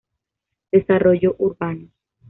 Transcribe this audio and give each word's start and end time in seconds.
Desarrollo 0.71 1.35
Urbano. 1.37 1.89